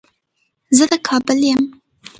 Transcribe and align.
زه 0.77 0.85
د 0.91 0.93
کابل 1.07 1.39
يم 1.51 1.61